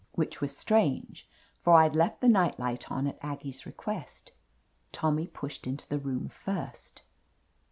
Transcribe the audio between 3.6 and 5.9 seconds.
request. Tommy pushed into